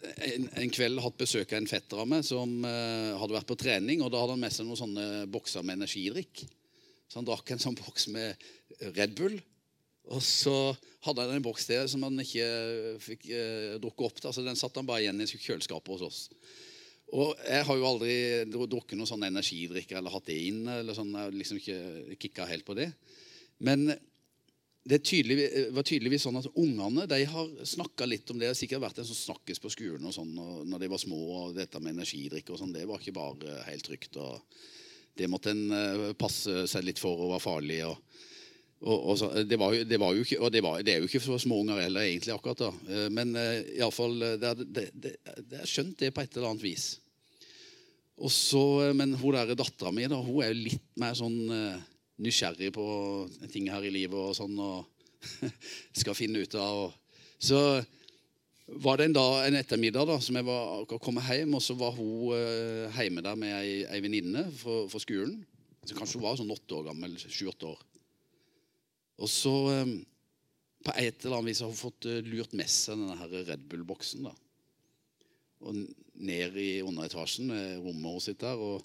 [0.05, 3.57] en, en, kveld hatt besøk av en fetter av meg som eh, hadde vært på
[3.59, 4.03] trening.
[4.03, 6.45] og Da hadde han med seg noen sånne bokser med energidrikk.
[7.09, 8.47] Så han drakk en sånn boks med
[8.95, 9.37] Red Bull.
[10.13, 10.53] Og så
[11.05, 12.45] hadde han en boks til som han ikke
[13.01, 14.21] fikk eh, drukke opp.
[14.21, 16.21] Da, så Den satte han bare igjen i kjøleskapet hos oss.
[17.15, 18.15] Og Jeg har jo aldri
[18.49, 20.65] drukket noen sånn energidrikker eller hatt det inn.
[20.67, 22.91] eller sånn, Jeg liksom ikke kicka helt på det.
[23.59, 23.93] Men
[24.85, 28.45] det tydelig, var tydeligvis sånn at Ungene de har snakka litt om det.
[28.45, 31.01] Det har sikkert vært en som snakkes på skolen og sånn, og når de var
[31.01, 31.21] små.
[31.39, 34.19] og Dette med energidrikk og sånn, det var ikke bare helt trygt.
[34.21, 34.43] og
[35.17, 37.79] Det måtte en eh, passe seg litt for å være farlig.
[37.87, 38.21] og,
[38.85, 41.09] og, og så, det, var det, var jo, ikke, og det, var, det, er jo
[41.09, 42.35] ikke for små unger heller, egentlig.
[42.35, 42.71] akkurat da.
[42.85, 43.33] Eh, men
[43.79, 45.15] iallfall det, det, det,
[45.49, 46.87] det skjønt det på et eller annet vis.
[48.21, 51.41] Og så, Men hun der dattera mi da, hun er jo litt mer sånn
[52.21, 52.85] nysgjerrig på
[53.51, 54.85] ting her i livet og sånn, og
[56.01, 56.93] skal finne ut av.
[57.41, 57.59] Så
[58.65, 61.75] var det en, dag, en ettermiddag da, som jeg var akkurat kommet hjem, og så
[61.77, 65.37] var hun eh, hjemme der med ei, ei venninne fra, skolen.
[65.85, 67.83] Så kanskje hun var sånn åtte år gammel, sju-åtte år.
[69.21, 69.93] Og så eh,
[70.85, 73.69] på et eller annet vis har hun fått eh, lurt med seg denne her Red
[73.69, 74.25] Bull-boksen.
[74.25, 74.33] da.
[75.65, 75.85] Og
[76.25, 78.57] ned i underetasjen, eh, rommet hennes sitt der.
[78.57, 78.81] og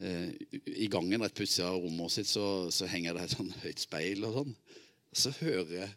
[0.00, 4.24] I gangen rett pussig av rommet sitt så, så, henger det et sånn høyt speil.
[4.24, 4.54] og sånn.
[5.12, 5.90] Så hører jeg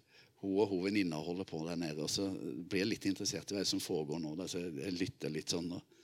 [0.44, 2.04] hun og hun venninna holder på der nede.
[2.04, 4.36] Og så blir jeg litt interessert i hva som foregår nå.
[4.39, 4.50] Da.
[4.52, 5.72] Så jeg lytter litt sånn.
[5.78, 6.04] Og,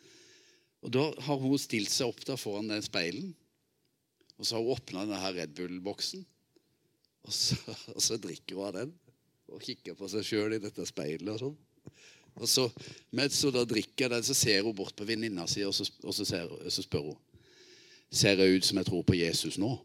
[0.85, 3.33] og da har hun stilt seg opp der foran den speilen.
[4.39, 6.23] Og så har hun åpna denne Red Bull-boksen.
[7.27, 7.35] Og
[7.95, 8.97] og så drikker hun av den
[9.49, 11.33] og kikker på seg sjøl i dette speilet.
[11.33, 11.57] og sånn.
[12.39, 12.67] Og så,
[13.15, 16.15] Mens hun da drikker den, så ser hun bort på venninna si, og, så, og
[16.15, 17.17] så, ser, så, spør hun
[18.11, 19.75] Ser jeg ut som jeg tror på Jesus nå?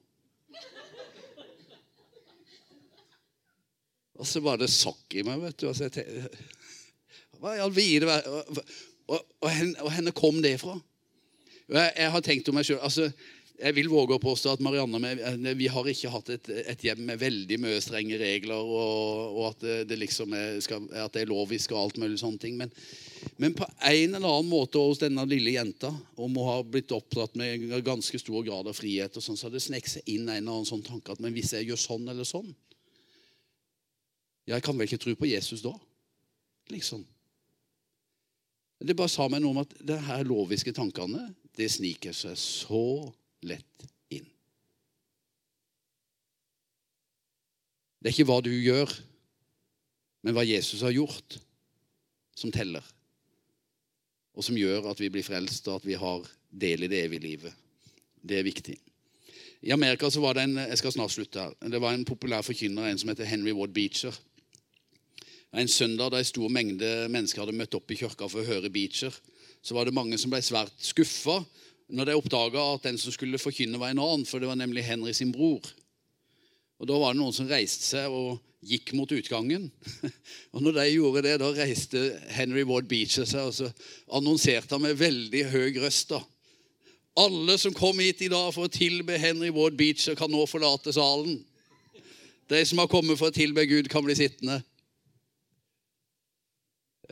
[4.15, 5.69] Og så var det sokk i meg, vet du.
[5.69, 5.91] Altså,
[7.43, 8.61] hva i all vide og,
[9.11, 10.79] og, og, henne kom det fra?
[11.69, 13.09] Jeg, jeg har tenkt om meg sjøl altså,
[13.55, 17.05] jeg vil våge å påstå at Marianne eh, vi har ikke hatt et, et hjem
[17.07, 21.31] med veldig mye strenge regler, og, og at, det, liksom er, skal, at, det er
[21.31, 22.59] lovisk og alt mulig sånne ting.
[22.59, 22.73] Men,
[23.39, 27.39] men, på en eller annen måte hos denne lille jenta, om hun har blitt oppdratt
[27.39, 30.35] med ganske stor grad av frihet, og sånn, så har det sneket seg inn en
[30.35, 32.51] eller annen sånn tanke at men hvis jeg gjør sånn eller sånn
[34.51, 35.73] Jeg kan vel ikke tro på Jesus da?
[36.73, 37.01] Liksom.
[38.85, 42.83] Det bare sa meg noe om at det her loviske tankene det sniker seg så
[43.45, 44.27] lett inn.
[48.01, 48.91] Det er ikke hva du gjør,
[50.25, 51.39] men hva Jesus har gjort,
[52.35, 52.85] som teller.
[54.35, 57.25] Og som gjør at vi blir frelst, og at vi har del i det evige
[57.25, 57.63] livet.
[58.25, 58.77] Det er viktig.
[59.65, 62.45] I Amerika så var det en jeg skal snart slutte her, det var en populær
[62.45, 64.13] forkynner en som heter Henry Ward Beecher.
[65.55, 68.73] En søndag da en stor mengde mennesker hadde møtt opp i kirka for å høre
[68.75, 69.15] Beecher,
[69.63, 71.39] så var det mange som ble svært skuffa
[71.89, 74.87] når de oppdaga at den som skulle forkynne, var en annen, for det var nemlig
[74.87, 75.65] Henry sin bror.
[76.81, 79.69] Og Da var det noen som reiste seg og gikk mot utgangen.
[80.55, 82.01] Og når de gjorde det, da reiste
[82.33, 83.69] Henry Ward Beecher seg og så
[84.17, 86.15] annonserte han med veldig høy røst.
[86.15, 86.23] da.
[87.21, 90.95] Alle som kom hit i dag for å tilbe Henry Ward Beecher, kan nå forlate
[90.97, 91.43] salen.
[92.51, 94.63] De som har kommet for å tilbe Gud, kan bli sittende.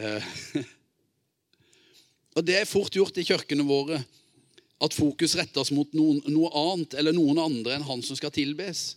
[0.00, 0.32] Eh,
[2.36, 4.00] og Det er fort gjort i kirkene våre
[4.82, 8.96] at fokus rettes mot noen, noe annet eller noen andre enn han som skal tilbes.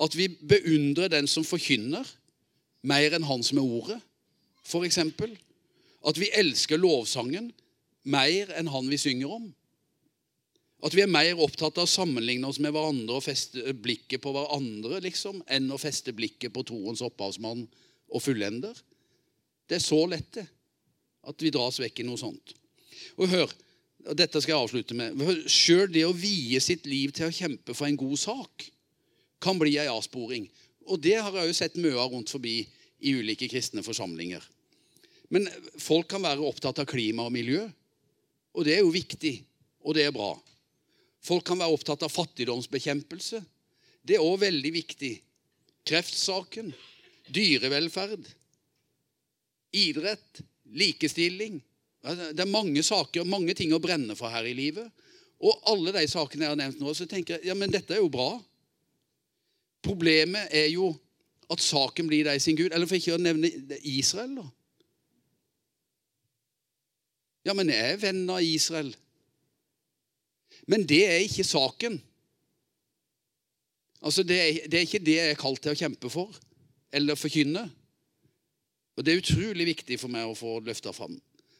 [0.00, 2.06] At vi beundrer den som forkynner,
[2.86, 3.98] mer enn han som er ordet,
[4.64, 5.00] f.eks.
[6.08, 7.50] At vi elsker lovsangen
[8.08, 9.48] mer enn han vi synger om.
[10.86, 14.32] At vi er mer opptatt av å sammenligne oss med hverandre og feste blikket på
[14.34, 17.64] hverandre liksom, enn å feste blikket på troens opphavsmann
[18.14, 18.76] og fullender.
[19.68, 20.46] Det er så lett det,
[21.28, 22.54] at vi dras vekk i noe sånt.
[23.18, 23.50] Og hør,
[24.06, 25.18] og dette skal jeg avslutte med.
[25.50, 28.68] Sjøl det å vie sitt liv til å kjempe for en god sak
[29.42, 30.46] kan bli ei avsporing.
[30.88, 32.60] Og det har jeg jo sett mye av rundt forbi
[33.04, 34.42] i ulike kristne forsamlinger.
[35.34, 35.46] Men
[35.82, 37.66] folk kan være opptatt av klima og miljø,
[38.56, 39.34] og det er jo viktig,
[39.84, 40.32] og det er bra.
[41.24, 43.42] Folk kan være opptatt av fattigdomsbekjempelse.
[44.02, 45.12] Det er òg veldig viktig.
[45.88, 46.72] Kreftsaken,
[47.28, 48.24] dyrevelferd,
[49.76, 51.60] idrett, likestilling.
[52.02, 54.86] Det er mange saker, mange ting å brenne for her i livet.
[55.38, 58.02] Og alle de sakene jeg har nevnt nå, så tenker jeg ja, men dette er
[58.02, 58.30] jo bra.
[59.84, 60.92] Problemet er jo
[61.48, 62.72] at saken blir deg sin Gud.
[62.72, 63.50] Eller for ikke å nevne
[63.86, 64.46] Israel, da.
[67.48, 68.90] Ja, men jeg er venn av Israel.
[70.68, 71.96] Men det er ikke saken.
[74.04, 76.34] Altså, det er, det er ikke det jeg er kalt til å kjempe for
[76.94, 77.64] eller forkynne.
[78.98, 81.14] Og Det er utrolig viktig for meg å få løfta fram.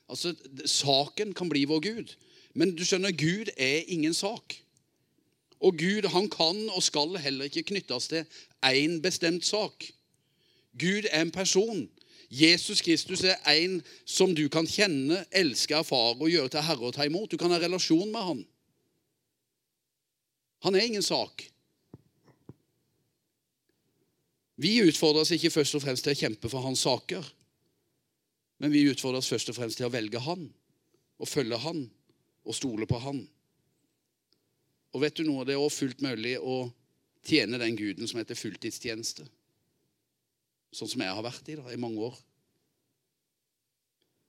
[0.09, 2.15] Altså, Saken kan bli vår Gud.
[2.55, 4.57] Men du skjønner, Gud er ingen sak.
[5.61, 8.25] Og Gud han kan og skal heller ikke knyttes til
[8.65, 9.85] én bestemt sak.
[10.79, 11.89] Gud er en person.
[12.31, 16.95] Jesus Kristus er en som du kan kjenne, elske, erfare og gjøre til herre og
[16.95, 17.31] ta imot.
[17.33, 18.43] Du kan ha relasjon med han.
[20.67, 21.47] Han er ingen sak.
[24.59, 27.25] Vi utfordres ikke først og fremst til å kjempe for hans saker.
[28.59, 30.49] Men vi utfordres først og fremst til å velge Han
[31.19, 31.85] og følge Han
[32.45, 33.23] og stole på Han.
[34.95, 36.71] Og vet du noe, Det er også fullt mulig å
[37.27, 39.27] tjene den guden som heter fulltidstjeneste.
[40.73, 42.19] Sånn som jeg har vært i da, i mange år.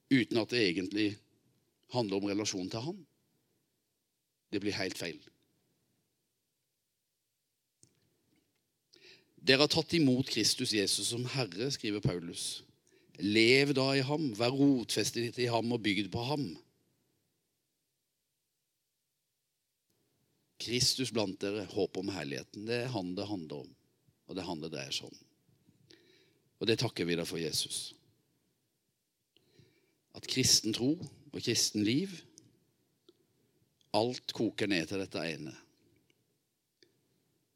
[0.10, 1.10] Uten at det egentlig
[1.94, 3.04] handler om relasjon til Han.
[4.50, 5.20] Det blir helt feil.
[9.40, 12.60] Dere har tatt imot Kristus Jesus som Herre, skriver Paulus.
[13.20, 16.46] Lev da i ham, vær rotfestet i ham og bygd på ham.
[20.60, 22.66] Kristus blant dere, håp om herligheten.
[22.68, 23.74] Det er han det handler om,
[24.28, 25.20] og det er han det dreier seg om.
[26.60, 27.94] Og det takker vi deg for, Jesus.
[30.16, 32.18] At kristen tro og kristen liv
[33.96, 35.52] Alt koker ned til dette ene.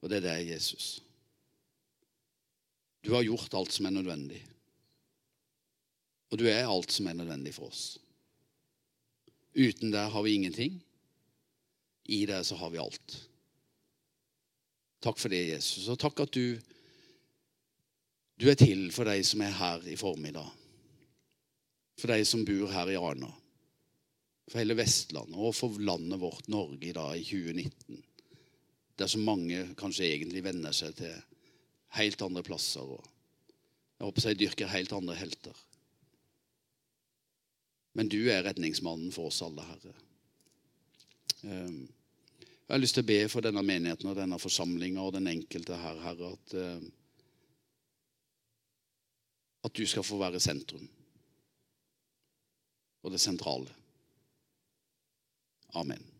[0.02, 0.96] Og det er deg, Jesus.
[3.06, 4.40] Du har gjort alt som er nødvendig.
[6.34, 8.00] Og du er alt som er nødvendig for oss.
[9.54, 10.80] Uten deg har vi ingenting.
[12.10, 13.18] I deg så har vi alt.
[15.06, 15.86] Takk for det, Jesus.
[15.94, 16.58] Og takk at du,
[18.42, 20.48] du er til for de som er her i formiddag.
[22.02, 23.30] For de som bor her i Arna.
[24.50, 28.02] For hele Vestlandet og for landet vårt, Norge, i dag i 2019.
[28.98, 31.14] Der så mange kanskje egentlig venner seg til
[32.00, 32.82] helt andre plasser.
[32.82, 33.06] og
[34.00, 35.62] Jeg håper jeg dyrker helt andre helter.
[37.94, 39.94] Men du er redningsmannen for oss alle, Herre.
[41.44, 41.84] Ehm,
[42.42, 45.78] jeg har lyst til å be for denne menigheten og denne forsamlinga og den enkelte
[45.78, 46.88] her, Herre, at, ehm,
[49.64, 50.88] at du skal få være sentrum
[53.04, 53.70] og det sentrale.
[55.76, 56.13] Amen.